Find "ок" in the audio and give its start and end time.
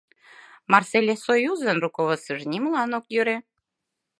2.97-3.05